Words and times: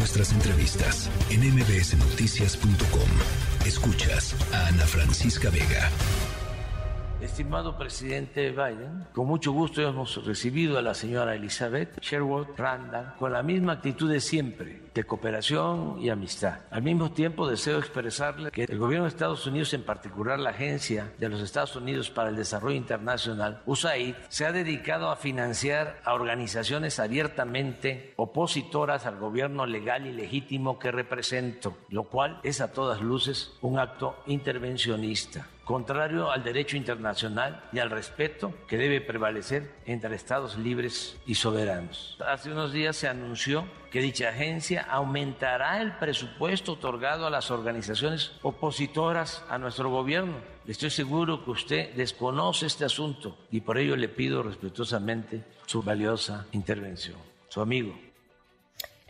nuestras 0.00 0.32
entrevistas 0.32 1.10
en 1.28 1.40
mbsnoticias.com. 1.40 3.66
Escuchas 3.66 4.34
a 4.50 4.68
Ana 4.68 4.86
Francisca 4.86 5.50
Vega. 5.50 5.90
Estimado 7.20 7.76
presidente 7.76 8.50
Biden, 8.50 9.04
con 9.12 9.26
mucho 9.26 9.52
gusto 9.52 9.82
hemos 9.82 10.24
recibido 10.24 10.78
a 10.78 10.82
la 10.82 10.94
señora 10.94 11.34
Elizabeth 11.34 12.00
Sherwood 12.00 12.46
Randall 12.56 13.14
con 13.18 13.30
la 13.30 13.42
misma 13.42 13.74
actitud 13.74 14.10
de 14.10 14.20
siempre, 14.20 14.80
de 15.00 15.06
cooperación 15.06 15.96
y 15.98 16.10
amistad. 16.10 16.58
Al 16.70 16.82
mismo 16.82 17.10
tiempo 17.10 17.48
deseo 17.48 17.78
expresarle 17.78 18.50
que 18.50 18.64
el 18.64 18.78
gobierno 18.78 19.06
de 19.06 19.08
Estados 19.08 19.46
Unidos, 19.46 19.72
en 19.72 19.82
particular 19.82 20.38
la 20.38 20.50
Agencia 20.50 21.10
de 21.18 21.30
los 21.30 21.40
Estados 21.40 21.74
Unidos 21.74 22.10
para 22.10 22.28
el 22.28 22.36
Desarrollo 22.36 22.76
Internacional, 22.76 23.62
USAID, 23.64 24.14
se 24.28 24.44
ha 24.44 24.52
dedicado 24.52 25.10
a 25.10 25.16
financiar 25.16 26.02
a 26.04 26.12
organizaciones 26.12 27.00
abiertamente 27.00 28.12
opositoras 28.16 29.06
al 29.06 29.18
gobierno 29.18 29.64
legal 29.64 30.06
y 30.06 30.12
legítimo 30.12 30.78
que 30.78 30.92
represento, 30.92 31.78
lo 31.88 32.04
cual 32.04 32.38
es 32.42 32.60
a 32.60 32.72
todas 32.72 33.00
luces 33.00 33.52
un 33.62 33.78
acto 33.78 34.22
intervencionista 34.26 35.46
contrario 35.70 36.32
al 36.32 36.42
derecho 36.42 36.76
internacional 36.76 37.62
y 37.72 37.78
al 37.78 37.90
respeto 37.90 38.52
que 38.66 38.76
debe 38.76 39.00
prevalecer 39.00 39.70
entre 39.86 40.16
Estados 40.16 40.58
libres 40.58 41.16
y 41.26 41.36
soberanos. 41.36 42.18
Hace 42.26 42.50
unos 42.50 42.72
días 42.72 42.96
se 42.96 43.06
anunció 43.06 43.64
que 43.92 44.00
dicha 44.00 44.30
agencia 44.30 44.82
aumentará 44.90 45.80
el 45.80 45.96
presupuesto 45.96 46.72
otorgado 46.72 47.26
a 47.26 47.30
las 47.30 47.50
organizaciones 47.50 48.32
opositoras 48.42 49.44
a 49.48 49.58
nuestro 49.58 49.90
gobierno. 49.90 50.36
Estoy 50.66 50.90
seguro 50.90 51.44
que 51.44 51.50
usted 51.50 51.94
desconoce 51.94 52.66
este 52.66 52.84
asunto 52.84 53.38
y 53.50 53.60
por 53.60 53.78
ello 53.78 53.96
le 53.96 54.08
pido 54.08 54.42
respetuosamente 54.42 55.44
su 55.66 55.82
valiosa 55.82 56.46
intervención. 56.52 57.16
Su 57.48 57.60
amigo 57.60 57.94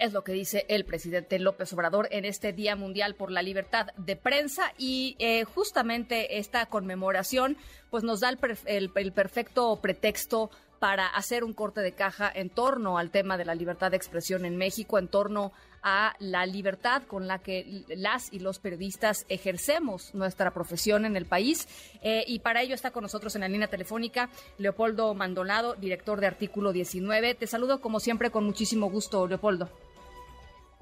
es 0.01 0.15
lo 0.15 0.25
que 0.25 0.33
dice 0.33 0.65
el 0.69 0.85
presidente 0.85 1.39
López 1.39 1.73
Obrador 1.75 2.09
en 2.11 2.25
este 2.25 2.53
Día 2.53 2.75
Mundial 2.75 3.15
por 3.15 3.31
la 3.31 3.43
Libertad 3.43 3.89
de 3.99 4.17
Prensa 4.17 4.73
y 4.79 5.15
eh, 5.19 5.45
justamente 5.45 6.39
esta 6.39 6.67
conmemoración 6.67 7.57
pues 7.91 8.03
nos 8.03 8.21
da 8.21 8.31
el, 8.31 8.91
el 8.95 9.13
perfecto 9.13 9.79
pretexto 9.81 10.51
para 10.81 11.07
hacer 11.07 11.45
un 11.45 11.53
corte 11.53 11.83
de 11.83 11.93
caja 11.93 12.33
en 12.35 12.49
torno 12.51 12.99
al 12.99 13.11
tema 13.11 13.37
de 13.37 13.45
la 13.45 13.55
libertad 13.55 13.91
de 13.91 13.99
expresión 13.99 14.47
en 14.47 14.57
México, 14.57 14.99
en 14.99 15.09
torno 15.09 15.53
a 15.83 16.15
la 16.19 16.47
libertad 16.47 17.03
con 17.07 17.29
la 17.29 17.39
que 17.39 17.85
las 17.89 18.33
y 18.33 18.41
los 18.41 18.59
periodistas 18.59 19.27
ejercemos 19.29 20.15
nuestra 20.15 20.53
profesión 20.53 21.05
en 21.05 21.17
el 21.17 21.27
país. 21.27 21.69
Eh, 22.03 22.25
y 22.27 22.41
para 22.41 22.63
ello 22.63 22.75
está 22.75 22.91
con 22.91 23.03
nosotros 23.03 23.35
en 23.35 23.43
la 23.43 23.49
línea 23.49 23.69
telefónica 23.69 24.31
Leopoldo 24.59 25.15
Mandolado, 25.15 25.75
director 25.75 26.19
de 26.21 26.27
Artículo 26.27 26.73
19. 26.73 27.35
Te 27.35 27.47
saludo 27.47 27.81
como 27.81 28.01
siempre 28.01 28.31
con 28.31 28.45
muchísimo 28.45 28.91
gusto, 28.91 29.27
Leopoldo. 29.27 29.69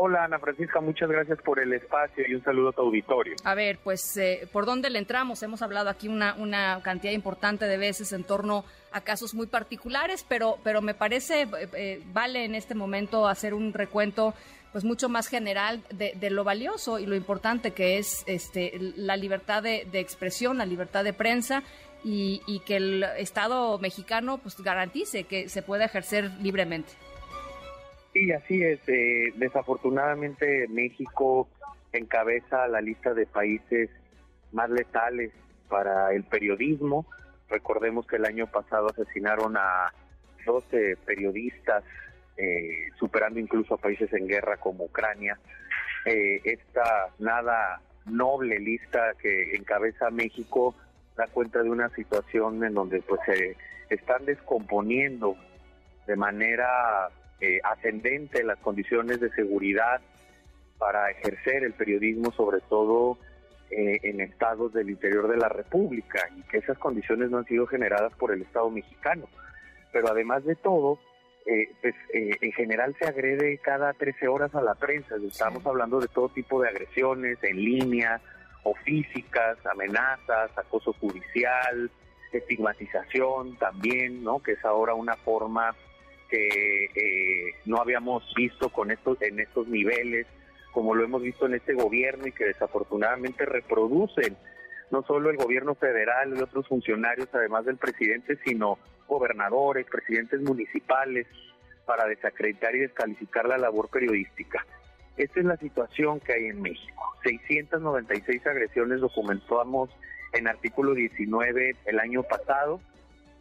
Hola 0.01 0.23
Ana 0.23 0.39
Francisca, 0.39 0.81
muchas 0.81 1.11
gracias 1.11 1.41
por 1.43 1.59
el 1.59 1.73
espacio 1.73 2.23
y 2.29 2.33
un 2.33 2.45
saludo 2.45 2.69
a 2.69 2.73
tu 2.73 2.83
auditorio. 2.83 3.35
A 3.43 3.57
ver, 3.57 3.81
pues, 3.83 4.17
eh, 4.17 4.49
¿por 4.53 4.65
dónde 4.65 4.91
le 4.91 5.01
entramos? 5.01 5.43
Hemos 5.43 5.61
hablado 5.61 5.91
aquí 5.91 6.07
una, 6.07 6.35
una 6.35 6.81
cantidad 6.85 7.13
importante 7.13 7.65
de 7.65 7.79
veces 7.79 8.13
en 8.13 8.23
torno 8.23 8.65
a 8.93 9.01
casos 9.01 9.35
muy 9.35 9.49
particulares, 9.49 10.25
pero, 10.29 10.59
pero 10.63 10.83
me 10.83 10.95
parece, 10.95 11.43
eh, 11.43 11.49
eh, 11.75 12.03
vale 12.13 12.45
en 12.45 12.55
este 12.55 12.77
momento 12.77 13.27
hacer 13.27 13.55
un 13.55 13.73
recuento 13.73 14.35
pues 14.71 14.85
mucho 14.85 15.09
más 15.09 15.27
general 15.27 15.83
de, 15.91 16.31
lo 16.31 16.45
valioso 16.45 17.01
y 17.01 17.07
lo 17.07 17.17
importante 17.17 17.73
que 17.73 17.99
es 17.99 18.23
este, 18.29 18.79
la 18.95 19.17
libertad 19.17 19.65
de, 19.65 19.89
expresión, 19.95 20.59
la 20.59 20.67
libertad 20.67 21.03
de 21.03 21.13
prensa 21.13 21.65
y, 22.05 22.41
y 22.47 22.61
que 22.61 22.77
el 22.77 23.03
Estado 23.17 23.79
mexicano 23.81 24.39
pues 24.39 24.61
garantice 24.61 25.25
que 25.25 25.49
se 25.49 25.63
pueda 25.63 25.87
ejercer 25.87 26.31
libremente. 26.41 26.93
Sí, 28.19 28.33
así 28.33 28.65
es. 28.65 28.81
Eh, 28.89 29.33
desafortunadamente 29.37 30.67
México 30.67 31.49
encabeza 31.93 32.67
la 32.67 32.81
lista 32.81 33.15
de 33.15 33.27
países 33.27 33.91
más 34.51 34.69
letales 34.71 35.31
para 35.69 36.13
el 36.13 36.25
periodismo. 36.25 37.07
Recordemos 37.49 38.09
que 38.09 38.17
el 38.17 38.25
año 38.25 38.49
pasado 38.49 38.89
asesinaron 38.89 39.57
a 39.57 39.93
12 40.45 40.97
periodistas, 41.07 41.85
eh, 42.37 42.89
superando 42.99 43.39
incluso 43.39 43.75
a 43.75 43.79
países 43.79 44.13
en 44.13 44.27
guerra 44.27 44.57
como 44.57 44.87
Ucrania. 44.87 45.39
Eh, 46.05 46.41
esta 46.43 47.11
nada 47.21 47.81
noble 48.05 48.59
lista 48.59 49.13
que 49.23 49.55
encabeza 49.55 50.11
México 50.11 50.75
da 51.17 51.29
cuenta 51.29 51.63
de 51.63 51.71
una 51.71 51.89
situación 51.91 52.65
en 52.65 52.75
donde 52.75 53.01
pues 53.01 53.21
se 53.27 53.57
están 53.91 54.25
descomponiendo 54.25 55.37
de 56.09 56.17
manera 56.17 57.11
eh, 57.41 57.61
ascendente 57.63 58.43
las 58.43 58.59
condiciones 58.59 59.21
de 59.21 59.31
seguridad 59.31 60.01
para 60.79 61.11
ejercer 61.11 61.65
el 61.65 61.73
periodismo, 61.73 62.33
sobre 62.33 62.61
todo 62.69 63.19
eh, 63.71 64.01
en 64.03 64.21
estados 64.21 64.73
del 64.73 64.91
interior 64.91 65.29
de 65.29 65.37
la 65.37 65.49
República, 65.49 66.29
y 66.37 66.43
que 66.43 66.59
esas 66.59 66.79
condiciones 66.79 67.31
no 67.31 67.39
han 67.39 67.45
sido 67.45 67.67
generadas 67.67 68.13
por 68.15 68.33
el 68.33 68.43
Estado 68.43 68.71
mexicano. 68.71 69.29
Pero 69.93 70.09
además 70.09 70.45
de 70.45 70.57
todo, 70.57 70.99
eh, 71.47 71.71
pues 71.81 71.95
en 72.13 72.53
general 72.53 72.95
se 72.99 73.07
agrede 73.07 73.59
cada 73.59 73.93
13 73.93 74.29
horas 74.29 74.55
a 74.55 74.61
la 74.61 74.75
prensa. 74.75 75.15
Estamos 75.17 75.65
hablando 75.65 76.01
de 76.01 76.09
todo 76.09 76.29
tipo 76.29 76.61
de 76.61 76.69
agresiones 76.69 77.39
en 77.43 77.57
línea 77.57 78.21
o 78.65 78.75
físicas, 78.75 79.65
amenazas, 79.65 80.51
acoso 80.59 80.93
judicial, 80.95 81.91
estigmatización 82.33 83.57
también, 83.57 84.23
¿no? 84.23 84.43
Que 84.43 84.53
es 84.53 84.65
ahora 84.65 84.95
una 84.95 85.15
forma 85.15 85.75
que 86.29 86.85
eh, 86.95 87.55
no 87.65 87.81
habíamos 87.81 88.23
visto 88.35 88.69
con 88.69 88.91
estos 88.91 89.21
en 89.23 89.41
estos 89.41 89.67
niveles, 89.69 90.27
como 90.73 90.95
lo 90.95 91.05
hemos 91.05 91.23
visto 91.23 91.47
en 91.47 91.55
este 91.55 91.75
gobierno 91.75 92.27
y 92.27 92.33
que 92.33 92.45
desafortunadamente 92.45 93.47
reproducen 93.47 94.37
no 94.91 95.03
solo 95.03 95.31
el 95.31 95.37
gobierno 95.37 95.75
federal 95.75 96.35
y 96.37 96.41
otros 96.41 96.67
funcionarios, 96.67 97.29
además 97.33 97.65
del 97.65 97.77
presidente, 97.77 98.39
sino 98.45 98.79
gobernadores, 99.07 99.87
presidentes 99.87 100.41
municipales, 100.41 101.27
para 101.85 102.07
desacreditar 102.07 102.75
y 102.75 102.81
descalificar 102.81 103.47
la 103.47 103.59
labor 103.59 103.89
periodística. 103.89 104.65
Esta 105.17 105.41
es 105.41 105.47
la 105.47 105.57
situación 105.57 106.21
que 106.21 106.35
hay 106.35 106.45
en 106.47 106.61
México. 106.61 107.17
696 107.25 108.47
agresiones 108.47 109.01
documentamos 109.01 109.91
en 110.33 110.49
artículo 110.49 110.95
19 110.95 111.77
el 111.87 111.99
año 111.99 112.23
pasado, 112.23 112.81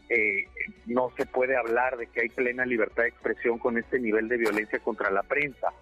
eh, 0.10 0.46
no 0.86 1.12
se 1.18 1.26
puede 1.26 1.58
hablar 1.58 1.98
de 1.98 2.08
que 2.08 2.22
hay 2.22 2.30
plena 2.30 2.66
libertad 2.66 3.04
de 3.04 3.10
expresión 3.10 3.60
con 3.60 3.78
este 3.78 4.00
nivel 4.00 4.28
de 4.28 4.38
violencia 4.38 4.80
contra 4.80 5.12
la 5.12 5.24
prensa. 5.24 5.74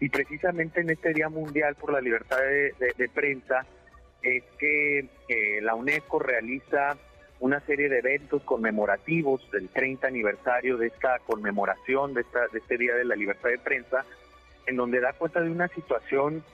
Y 0.00 0.08
precisamente 0.08 0.80
en 0.80 0.90
este 0.90 1.12
Día 1.12 1.28
Mundial 1.28 1.74
por 1.76 1.92
la 1.92 2.00
Libertad 2.00 2.38
de, 2.38 3.08
Prensa 3.12 3.64
es 4.22 4.42
que 4.58 4.98
eh, 5.28 5.60
la 5.62 5.74
UNESCO 5.74 6.18
realiza 6.18 6.96
una 7.40 7.60
serie 7.60 7.88
de 7.88 7.98
eventos 7.98 8.42
conmemorativos 8.42 9.50
del 9.50 9.68
30 9.68 10.06
aniversario 10.06 10.76
de 10.78 10.88
esta 10.88 11.18
conmemoración 11.20 12.14
de, 12.14 12.22
esta, 12.22 12.46
de 12.48 12.58
este 12.58 12.78
Día 12.78 12.94
de 12.94 13.04
la 13.04 13.16
Libertad 13.16 13.50
de 13.50 13.58
Prensa, 13.58 14.04
en 14.66 14.76
donde 14.76 15.00
da 15.00 15.12
cuenta 15.12 15.40
de 15.40 15.50
una 15.50 15.68
situación 15.68 16.44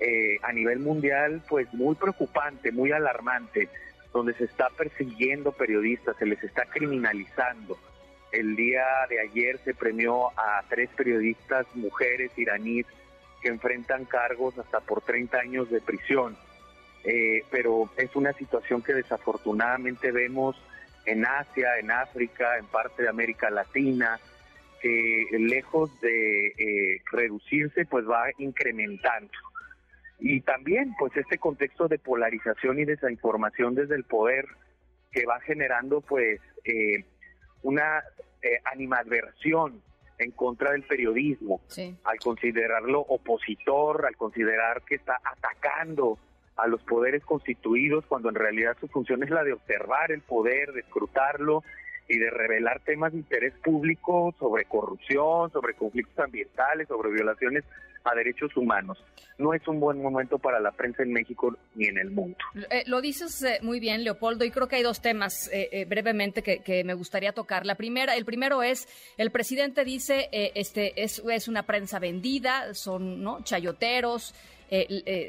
eh, 0.00 0.38
a 0.42 0.52
nivel 0.52 0.80
mundial 0.80 1.42
pues 1.48 1.72
muy 1.74 1.94
preocupante, 1.94 2.72
muy 2.72 2.92
alarmante 2.92 3.68
donde 4.12 4.34
se 4.34 4.44
está 4.44 4.68
persiguiendo 4.70 5.52
periodistas, 5.52 6.16
se 6.18 6.26
les 6.26 6.42
está 6.42 6.64
criminalizando. 6.66 7.78
El 8.30 8.56
día 8.56 8.84
de 9.08 9.20
ayer 9.20 9.58
se 9.64 9.74
premió 9.74 10.28
a 10.38 10.62
tres 10.68 10.90
periodistas 10.96 11.66
mujeres 11.74 12.30
iraníes 12.36 12.86
que 13.40 13.48
enfrentan 13.48 14.04
cargos 14.04 14.58
hasta 14.58 14.80
por 14.80 15.02
30 15.02 15.38
años 15.38 15.70
de 15.70 15.80
prisión. 15.80 16.36
Eh, 17.04 17.42
pero 17.50 17.90
es 17.96 18.14
una 18.14 18.32
situación 18.34 18.80
que 18.82 18.94
desafortunadamente 18.94 20.12
vemos 20.12 20.56
en 21.04 21.26
Asia, 21.26 21.78
en 21.78 21.90
África, 21.90 22.58
en 22.58 22.66
parte 22.66 23.02
de 23.02 23.08
América 23.08 23.50
Latina, 23.50 24.20
que 24.80 25.26
lejos 25.32 25.90
de 26.00 26.46
eh, 26.46 27.02
reducirse, 27.10 27.84
pues 27.86 28.08
va 28.08 28.24
incrementando 28.38 29.30
y 30.24 30.40
también 30.42 30.94
pues 30.98 31.16
este 31.16 31.36
contexto 31.38 31.88
de 31.88 31.98
polarización 31.98 32.78
y 32.78 32.84
desinformación 32.84 33.74
desde 33.74 33.96
el 33.96 34.04
poder 34.04 34.46
que 35.10 35.26
va 35.26 35.40
generando 35.40 36.00
pues 36.00 36.40
eh, 36.64 37.04
una 37.62 38.04
eh, 38.40 38.60
animadversión 38.72 39.82
en 40.18 40.30
contra 40.30 40.70
del 40.70 40.84
periodismo. 40.84 41.60
Al 42.04 42.18
considerarlo 42.20 43.00
opositor, 43.00 44.06
al 44.06 44.16
considerar 44.16 44.82
que 44.82 44.94
está 44.94 45.18
atacando 45.24 46.18
a 46.56 46.68
los 46.68 46.80
poderes 46.84 47.24
constituidos 47.24 48.06
cuando 48.06 48.28
en 48.28 48.36
realidad 48.36 48.76
su 48.78 48.86
función 48.86 49.24
es 49.24 49.30
la 49.30 49.42
de 49.42 49.54
observar 49.54 50.12
el 50.12 50.20
poder, 50.20 50.72
de 50.72 50.80
escrutarlo 50.80 51.64
y 52.12 52.18
de 52.18 52.28
revelar 52.28 52.78
temas 52.80 53.10
de 53.12 53.18
interés 53.20 53.54
público 53.64 54.34
sobre 54.38 54.66
corrupción, 54.66 55.50
sobre 55.50 55.72
conflictos 55.72 56.18
ambientales, 56.18 56.86
sobre 56.86 57.10
violaciones 57.10 57.64
a 58.04 58.14
derechos 58.14 58.54
humanos. 58.54 59.02
No 59.38 59.54
es 59.54 59.66
un 59.66 59.80
buen 59.80 60.02
momento 60.02 60.38
para 60.38 60.60
la 60.60 60.72
prensa 60.72 61.02
en 61.04 61.10
México 61.10 61.56
ni 61.74 61.86
en 61.86 61.96
el 61.96 62.10
mundo. 62.10 62.36
Eh, 62.70 62.82
lo 62.86 63.00
dices 63.00 63.42
eh, 63.44 63.60
muy 63.62 63.80
bien, 63.80 64.04
Leopoldo, 64.04 64.44
y 64.44 64.50
creo 64.50 64.68
que 64.68 64.76
hay 64.76 64.82
dos 64.82 65.00
temas 65.00 65.48
eh, 65.54 65.86
brevemente 65.88 66.42
que, 66.42 66.84
me 66.84 66.92
gustaría 66.92 67.32
tocar. 67.32 67.64
La 67.64 67.76
primera, 67.76 68.14
el 68.14 68.26
primero 68.26 68.62
es, 68.62 68.86
el 69.16 69.30
presidente 69.30 69.82
dice, 69.82 70.28
este 70.32 71.02
es, 71.02 71.22
es, 71.26 71.48
una 71.48 71.62
prensa 71.62 71.98
vendida, 71.98 72.74
son 72.74 73.22
¿no? 73.22 73.42
chayoteros, 73.42 74.34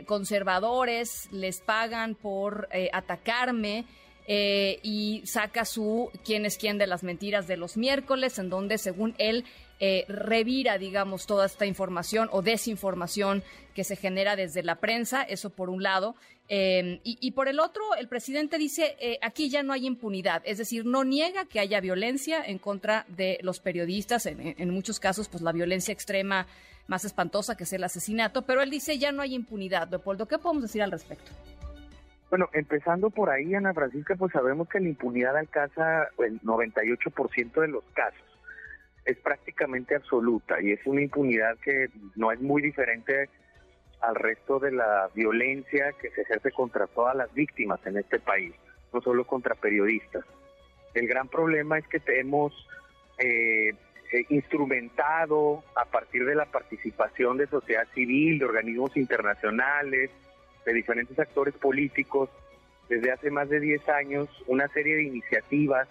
conservadores, 0.06 1.30
les 1.32 1.62
pagan 1.62 2.16
por 2.16 2.68
atacarme. 2.92 3.86
Y 4.28 5.22
saca 5.26 5.66
su 5.66 6.10
quién 6.24 6.46
es 6.46 6.58
quién 6.58 6.78
de 6.78 6.88
las 6.88 7.04
mentiras 7.04 7.48
de 7.48 7.58
los 7.58 7.78
miércoles, 7.78 8.40
en 8.40 8.50
donde, 8.50 8.78
según 8.78 9.16
él, 9.18 9.46
eh, 9.86 10.06
revira, 10.08 10.78
digamos, 10.78 11.26
toda 11.26 11.46
esta 11.46 11.66
información 11.66 12.30
o 12.32 12.42
desinformación 12.42 13.44
que 13.76 13.84
se 13.84 13.98
genera 13.98 14.38
desde 14.38 14.64
la 14.64 14.76
prensa, 14.76 15.24
eso 15.24 15.50
por 15.50 15.70
un 15.70 15.84
lado. 15.84 16.16
Em, 16.48 17.02
y, 17.04 17.32
por 17.32 17.50
el 17.50 17.60
otro, 17.60 17.84
el 18.00 18.08
presidente 18.08 18.58
dice, 18.58 18.96
eh, 19.02 19.20
aquí 19.22 19.50
ya 19.50 19.62
no 19.62 19.74
hay 19.74 19.86
impunidad, 19.86 20.42
es 20.46 20.58
decir, 20.58 20.86
no 20.86 21.04
niega 21.04 21.44
que 21.44 21.60
haya 21.60 21.82
violencia 21.82 22.42
en 22.46 22.60
contra 22.60 23.06
de 23.10 23.40
los 23.42 23.60
periodistas, 23.60 24.26
en, 24.26 24.70
muchos 24.70 25.02
casos, 25.02 25.28
pues 25.28 25.44
la 25.44 25.52
violencia 25.52 25.92
extrema 25.92 26.48
más 26.88 27.04
espantosa 27.04 27.58
que 27.58 27.66
es 27.66 27.74
el 27.74 27.84
asesinato, 27.84 28.44
pero 28.44 28.62
él 28.62 28.70
dice, 28.70 28.98
ya 28.98 29.12
no 29.12 29.22
hay 29.22 29.36
impunidad. 29.36 29.90
Leopoldo, 29.90 30.30
¿qué 30.30 30.38
podemos 30.38 30.64
decir 30.64 30.82
al 30.82 30.92
respecto? 30.92 31.32
Bueno, 32.34 32.50
empezando 32.52 33.12
por 33.12 33.30
ahí, 33.30 33.54
Ana 33.54 33.76
Francisca, 33.76 34.16
pues 34.16 34.32
sabemos 34.32 34.68
que 34.68 34.80
la 34.80 34.90
impunidad 34.90 35.38
alcanza 35.38 36.08
el 36.18 36.42
98% 36.42 37.62
de 37.62 37.68
los 37.68 37.84
casos 37.94 38.24
es 39.06 39.18
prácticamente 39.18 39.96
absoluta 39.96 40.60
y 40.60 40.72
es 40.72 40.80
una 40.88 41.04
impunidad 41.04 41.60
que 41.60 41.90
no 42.16 42.32
es 42.32 42.42
muy 42.42 42.64
diferente 42.64 43.30
al 44.02 44.16
resto 44.16 44.58
de 44.58 44.72
la 44.72 45.12
violencia 45.14 45.92
que 46.02 46.10
se 46.10 46.22
ejerce 46.22 46.50
contra 46.50 46.88
todas 46.88 47.16
las 47.16 47.32
víctimas 47.36 47.80
en 47.86 47.98
este 47.98 48.20
país, 48.20 48.56
no 48.92 49.00
solo 49.02 49.28
contra 49.28 49.54
periodistas. 49.54 50.26
El 50.96 51.08
gran 51.08 51.28
problema 51.28 51.78
es 51.78 51.88
que 51.88 52.02
hemos 52.20 52.52
eh, 53.20 53.76
eh, 54.12 54.26
instrumentado 54.30 55.64
a 55.76 55.86
partir 55.86 56.26
de 56.26 56.34
la 56.34 56.46
participación 56.46 57.38
de 57.38 57.46
sociedad 57.46 57.88
civil, 57.94 58.40
de 58.40 58.46
organismos 58.46 58.98
internacionales, 58.98 60.10
de 60.66 60.74
diferentes 60.74 61.18
actores 61.20 61.54
políticos, 61.56 62.30
desde 62.90 63.12
hace 63.12 63.32
más 63.32 63.50
de 63.50 63.60
10 63.60 63.90
años, 63.90 64.30
una 64.48 64.68
serie 64.70 64.96
de 64.96 65.04
iniciativas 65.04 65.88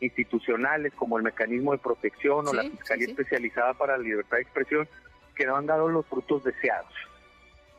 institucionales 0.00 0.92
como 0.94 1.16
el 1.18 1.24
mecanismo 1.24 1.72
de 1.72 1.78
protección 1.78 2.46
o 2.46 2.52
la 2.52 2.62
Fiscalía 2.62 3.08
Especializada 3.08 3.74
para 3.74 3.96
la 3.96 4.02
Libertad 4.02 4.36
de 4.36 4.42
Expresión 4.42 4.88
que 5.34 5.46
no 5.46 5.56
han 5.56 5.66
dado 5.66 5.88
los 5.88 6.06
frutos 6.06 6.44
deseados. 6.44 6.92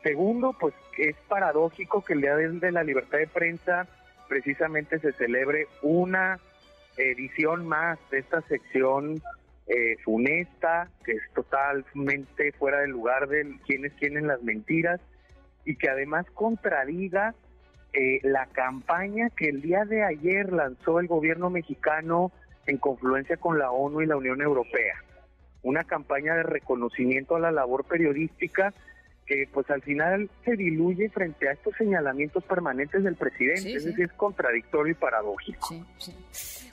Segundo, 0.02 0.54
pues 0.58 0.74
es 0.98 1.16
paradójico 1.28 2.04
que 2.04 2.14
el 2.14 2.20
Día 2.20 2.36
de 2.36 2.72
la 2.72 2.84
Libertad 2.84 3.18
de 3.18 3.26
Prensa 3.26 3.86
precisamente 4.28 4.98
se 4.98 5.12
celebre 5.12 5.68
una 5.82 6.38
edición 6.96 7.66
más 7.66 7.98
de 8.10 8.18
esta 8.18 8.40
sección 8.42 9.20
eh, 9.66 9.96
funesta, 10.04 10.88
que 11.04 11.12
es 11.12 11.22
totalmente 11.34 12.52
fuera 12.52 12.80
del 12.80 12.90
lugar 12.90 13.28
de 13.28 13.58
quienes 13.66 13.94
tienen 13.96 14.26
las 14.26 14.42
mentiras 14.42 15.00
y 15.66 15.76
que 15.76 15.90
además 15.90 16.24
contradiga 16.32 17.34
eh, 17.92 18.20
la 18.22 18.46
campaña 18.46 19.28
que 19.30 19.48
el 19.48 19.60
día 19.60 19.84
de 19.84 20.04
ayer 20.04 20.52
lanzó 20.52 21.00
el 21.00 21.08
gobierno 21.08 21.50
mexicano 21.50 22.32
en 22.66 22.78
confluencia 22.78 23.36
con 23.36 23.58
la 23.58 23.70
ONU 23.70 24.00
y 24.00 24.06
la 24.06 24.16
Unión 24.16 24.40
Europea. 24.40 24.94
Una 25.62 25.84
campaña 25.84 26.34
de 26.34 26.44
reconocimiento 26.44 27.36
a 27.36 27.40
la 27.40 27.50
labor 27.50 27.84
periodística 27.84 28.72
que 29.26 29.48
pues 29.52 29.68
al 29.70 29.82
final 29.82 30.30
se 30.44 30.56
diluye 30.56 31.08
frente 31.10 31.48
a 31.48 31.52
estos 31.52 31.74
señalamientos 31.76 32.44
permanentes 32.44 33.02
del 33.02 33.16
presidente, 33.16 33.74
es 33.74 33.84
decir, 33.84 34.04
es 34.04 34.12
contradictorio 34.12 34.92
y 34.92 34.94
paradójico. 34.94 35.68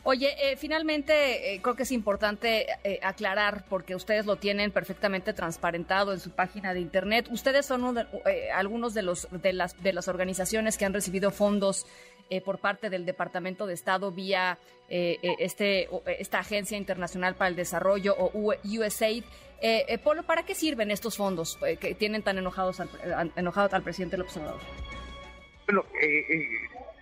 Oye, 0.06 0.36
eh, 0.38 0.58
finalmente 0.58 1.54
eh, 1.54 1.62
creo 1.62 1.76
que 1.76 1.84
es 1.84 1.92
importante 1.94 2.68
eh, 2.84 3.00
aclarar, 3.02 3.64
porque 3.70 3.96
ustedes 3.96 4.26
lo 4.26 4.36
tienen 4.36 4.70
perfectamente 4.72 5.34
transparentado 5.34 6.12
en 6.12 6.20
su 6.20 6.32
página 6.32 6.74
de 6.74 6.82
internet. 6.82 7.28
Ustedes 7.32 7.66
son 7.66 7.98
algunos 8.54 8.94
de 8.94 9.02
los 9.02 9.30
de 9.32 9.54
las 9.54 9.82
de 9.82 9.94
las 9.94 10.10
organizaciones 10.10 10.78
que 10.78 10.84
han 10.84 10.94
recibido 10.94 11.32
fondos 11.32 11.88
por 12.42 12.60
parte 12.60 12.90
del 12.90 13.06
Departamento 13.06 13.66
de 13.66 13.74
Estado 13.74 14.12
vía 14.12 14.58
este 14.90 15.90
esta 16.20 16.40
agencia 16.40 16.78
internacional 16.78 17.36
para 17.36 17.50
el 17.50 17.56
desarrollo 17.56 18.16
o 18.18 18.54
USAID. 18.64 19.24
Eh, 19.66 19.86
eh, 19.88 19.98
Polo, 19.98 20.24
¿para 20.24 20.44
qué 20.44 20.56
sirven 20.56 20.92
estos 20.92 21.16
fondos 21.16 21.58
eh, 21.66 21.78
que 21.78 21.96
tienen 21.96 22.22
tan 22.22 22.38
enojados 22.38 22.82
al, 22.82 23.32
enojado 23.38 23.74
al 23.74 23.82
presidente 23.82 24.18
López 24.18 24.36
Obrador? 24.36 24.60
Bueno, 25.66 25.86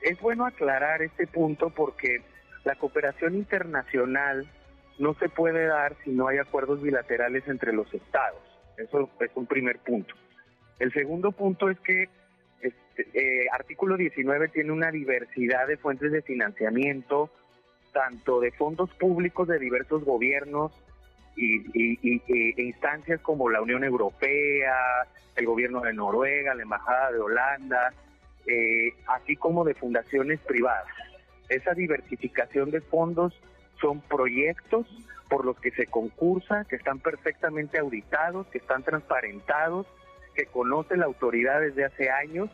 es 0.04 0.22
bueno 0.22 0.46
aclarar 0.46 1.02
este 1.02 1.26
punto 1.26 1.72
porque 1.72 2.22
la 2.64 2.76
cooperación 2.76 3.34
internacional 3.34 4.48
no 5.00 5.16
se 5.16 5.28
puede 5.28 5.66
dar 5.66 5.96
si 6.04 6.12
no 6.12 6.28
hay 6.28 6.38
acuerdos 6.38 6.84
bilaterales 6.84 7.48
entre 7.48 7.74
los 7.74 7.92
estados. 7.92 8.40
Eso 8.78 9.10
es 9.20 9.32
un 9.34 9.48
primer 9.48 9.80
punto. 9.80 10.14
El 10.78 10.94
segundo 10.94 11.32
punto 11.32 11.68
es 11.68 11.80
que 11.80 12.10
este, 12.62 13.48
artículo 13.52 13.98
19 13.98 14.50
tiene 14.50 14.72
una 14.72 14.92
diversidad 14.92 15.68
de 15.68 15.78
fuentes 15.78 16.12
de 16.12 16.22
financiamiento, 16.22 17.30
tanto 17.94 18.40
de 18.40 18.52
fondos 18.52 18.90
públicos 18.92 19.48
de 19.48 19.60
diversos 19.60 20.04
gobiernos, 20.04 20.72
y, 21.36 22.22
e 22.28 22.62
instancias 22.62 23.20
como 23.22 23.50
la 23.50 23.62
Unión 23.62 23.84
Europea, 23.84 24.76
el 25.36 25.46
gobierno 25.46 25.82
de 25.82 25.94
Noruega, 25.94 26.54
la 26.54 26.64
Embajada 26.64 27.12
de 27.12 27.20
Holanda, 27.20 27.94
eh, 28.46 28.94
así 29.08 29.36
como 29.36 29.64
de 29.64 29.74
fundaciones 29.74 30.40
privadas. 30.42 30.88
Esa 31.50 31.74
diversificación 31.74 32.72
de 32.72 32.82
fondos 32.82 33.34
son 33.80 34.02
proyectos 34.02 34.88
por 35.30 35.46
los 35.46 35.60
que 35.60 35.72
se 35.72 35.88
concursa, 35.88 36.66
que 36.66 36.76
están 36.76 37.00
perfectamente 37.00 37.80
auditados, 37.80 38.48
que 38.48 38.58
están 38.58 38.84
transparentados, 38.84 39.88
que 40.34 40.46
conoce 40.46 40.98
la 40.98 41.06
autoridad 41.06 41.62
desde 41.62 41.86
hace 41.86 42.10
años 42.10 42.50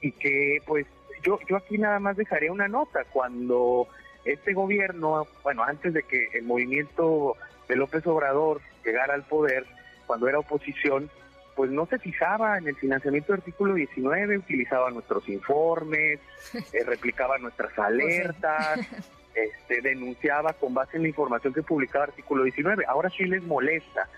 y 0.00 0.12
que 0.12 0.58
pues 0.66 0.86
yo, 1.22 1.38
yo 1.48 1.56
aquí 1.56 1.78
nada 1.78 1.98
más 1.98 2.16
dejaría 2.16 2.52
una 2.52 2.68
nota. 2.68 3.04
Cuando 3.12 3.88
este 4.24 4.52
gobierno, 4.52 5.26
bueno, 5.42 5.64
antes 5.64 5.94
de 5.94 6.02
que 6.02 6.28
el 6.34 6.44
movimiento 6.44 7.36
de 7.68 7.76
López 7.76 8.06
Obrador 8.06 8.60
llegar 8.84 9.10
al 9.10 9.22
poder 9.22 9.66
cuando 10.06 10.28
era 10.28 10.38
oposición, 10.38 11.10
pues 11.56 11.70
no 11.70 11.86
se 11.86 11.98
fijaba 11.98 12.58
en 12.58 12.68
el 12.68 12.76
financiamiento 12.76 13.32
del 13.32 13.40
artículo 13.40 13.74
19, 13.74 14.38
utilizaba 14.38 14.90
nuestros 14.90 15.28
informes, 15.28 16.20
eh, 16.72 16.84
replicaba 16.84 17.38
nuestras 17.38 17.72
pues 17.74 17.86
alertas, 17.86 18.80
este, 19.34 19.80
denunciaba 19.80 20.52
con 20.52 20.74
base 20.74 20.96
en 20.96 21.04
la 21.04 21.08
información 21.08 21.54
que 21.54 21.62
publicaba 21.62 22.06
el 22.06 22.10
artículo 22.10 22.44
19. 22.44 22.84
Ahora 22.86 23.10
sí 23.10 23.24
les 23.24 23.42
molesta 23.42 24.08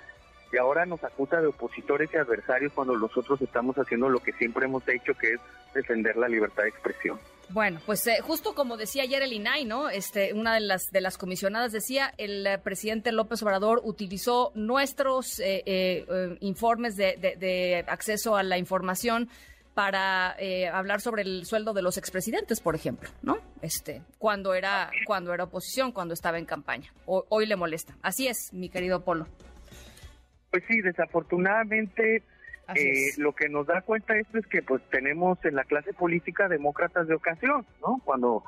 y 0.52 0.58
ahora 0.58 0.86
nos 0.86 1.02
acusa 1.02 1.40
de 1.40 1.48
opositores 1.48 2.10
y 2.12 2.16
adversarios 2.16 2.72
cuando 2.72 2.96
nosotros 2.96 3.40
estamos 3.42 3.76
haciendo 3.76 4.08
lo 4.08 4.20
que 4.20 4.32
siempre 4.32 4.66
hemos 4.66 4.86
hecho, 4.88 5.14
que 5.14 5.34
es 5.34 5.40
defender 5.74 6.16
la 6.16 6.28
libertad 6.28 6.62
de 6.62 6.70
expresión. 6.70 7.18
Bueno, 7.48 7.80
pues 7.86 8.06
eh, 8.06 8.18
justo 8.22 8.54
como 8.54 8.76
decía 8.76 9.04
ayer 9.04 9.22
el 9.22 9.32
INAI, 9.32 9.64
¿no? 9.64 9.88
Este, 9.88 10.34
una 10.34 10.54
de 10.54 10.60
las 10.60 10.90
de 10.90 11.00
las 11.00 11.16
comisionadas 11.16 11.72
decía, 11.72 12.12
el 12.18 12.46
eh, 12.46 12.58
presidente 12.58 13.12
López 13.12 13.42
Obrador 13.42 13.80
utilizó 13.84 14.50
nuestros 14.54 15.40
eh, 15.40 16.36
informes 16.40 16.96
de, 16.96 17.84
acceso 17.86 18.36
a 18.36 18.42
la 18.42 18.58
información 18.58 19.28
para 19.74 20.36
hablar 20.72 21.02
sobre 21.02 21.22
el 21.22 21.44
sueldo 21.44 21.74
de 21.74 21.82
los 21.82 21.98
expresidentes, 21.98 22.60
por 22.60 22.74
ejemplo, 22.74 23.10
¿no? 23.22 23.38
Este, 23.60 24.02
cuando 24.18 24.54
era 24.54 24.90
cuando 25.04 25.34
era 25.34 25.44
oposición, 25.44 25.92
cuando 25.92 26.14
estaba 26.14 26.38
en 26.38 26.46
campaña. 26.46 26.92
hoy 27.04 27.46
le 27.46 27.56
molesta. 27.56 27.94
Así 28.02 28.26
es, 28.26 28.52
mi 28.52 28.70
querido 28.70 29.04
Polo. 29.04 29.26
Pues 30.56 30.64
sí, 30.68 30.80
desafortunadamente 30.80 32.22
eh, 32.74 33.10
lo 33.18 33.34
que 33.34 33.50
nos 33.50 33.66
da 33.66 33.82
cuenta 33.82 34.16
esto 34.16 34.38
es 34.38 34.46
que 34.46 34.62
pues 34.62 34.80
tenemos 34.88 35.36
en 35.44 35.54
la 35.54 35.64
clase 35.64 35.92
política 35.92 36.48
demócratas 36.48 37.06
de 37.08 37.14
ocasión, 37.14 37.66
¿no? 37.82 38.00
Cuando 38.06 38.42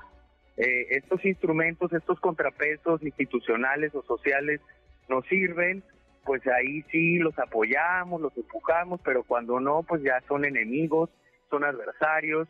eh, 0.57 0.87
estos 0.89 1.23
instrumentos, 1.27 1.93
estos 1.93 2.19
contrapesos 2.19 3.03
institucionales 3.03 3.95
o 3.95 4.03
sociales 4.05 4.63
nos 5.11 5.27
sirven, 5.27 5.85
pues 6.25 6.41
ahí 6.47 6.81
sí 6.91 7.19
los 7.19 7.39
apoyamos, 7.39 8.23
los 8.23 8.35
empujamos, 8.39 9.03
pero 9.05 9.23
cuando 9.23 9.61
no, 9.61 9.83
pues 9.83 10.03
ya 10.03 10.23
son 10.29 10.47
enemigos, 10.47 11.11
son 11.51 11.63
adversarios 11.63 12.49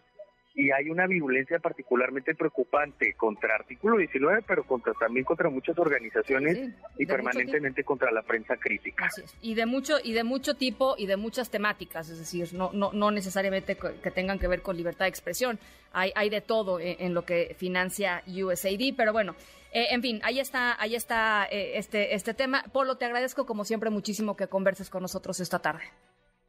y 0.59 0.73
hay 0.73 0.91
una 0.91 1.07
virulencia 1.07 1.61
particularmente 1.61 2.35
preocupante 2.35 3.15
contra 3.15 3.55
artículo 3.55 3.97
19, 3.97 4.43
pero 4.45 4.65
contra 4.65 4.93
también 4.95 5.25
contra 5.25 5.49
muchas 5.49 5.79
organizaciones 5.79 6.71
y 6.99 7.07
permanentemente 7.07 7.85
contra 7.85 8.11
la 8.11 8.23
prensa 8.23 8.57
crítica. 8.57 9.07
Así 9.07 9.23
es. 9.23 9.37
Y 9.41 9.55
de 9.55 9.67
mucho 9.67 9.99
y 10.03 10.15
de 10.15 10.25
mucho 10.25 10.57
tipo 10.57 10.97
y 10.99 11.07
de 11.07 11.17
muchas 11.17 11.53
temáticas, 11.53 12.11
es 12.11 12.19
decir, 12.19 12.53
no 12.55 12.73
no 12.73 12.91
no 12.93 13.13
necesariamente 13.13 13.77
que 13.77 14.11
tengan 14.11 14.41
que 14.41 14.49
ver 14.49 14.61
con 14.61 14.77
libertad 14.77 15.05
de 15.05 15.11
expresión. 15.11 15.61
Hay 15.93 16.11
hay 16.17 16.29
de 16.29 16.41
todo 16.41 16.81
en, 16.81 17.15
lo 17.15 17.25
que 17.25 17.55
financia 17.57 18.25
USAID, 18.27 18.97
pero 18.97 19.13
bueno, 19.13 19.37
eh, 19.73 19.87
en 19.91 20.03
fin, 20.03 20.19
ahí 20.25 20.41
está 20.41 20.77
ahí 20.83 20.97
está 20.97 21.47
eh, 21.53 21.79
este 21.79 22.17
este 22.17 22.35
tema. 22.35 22.65
Polo, 22.73 22.97
te 22.97 23.05
agradezco 23.05 23.47
como 23.47 23.65
siempre 23.65 23.91
muchísimo 23.91 24.37
que 24.37 24.49
converses 24.49 24.91
con 24.91 25.03
nosotros 25.03 25.39
esta 25.39 25.61
tarde. 25.61 25.85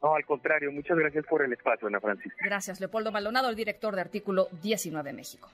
No, 0.02 0.14
al 0.14 0.24
contrario, 0.24 0.72
muchas 0.72 0.96
gracias 0.96 1.24
por 1.26 1.44
el 1.44 1.52
espacio, 1.52 1.88
Ana 1.88 2.00
Francisca. 2.00 2.36
Gracias, 2.44 2.80
Leopoldo 2.80 3.12
Maldonado, 3.12 3.50
el 3.50 3.56
director 3.56 3.94
de 3.94 4.00
Artículo 4.00 4.48
19 4.62 5.12
México. 5.12 5.50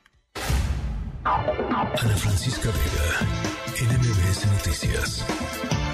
Ana 1.25 1.87
Francisca 1.97 2.69
Vega, 2.69 3.93
NMBS 3.93 4.47
Noticias. 4.47 5.86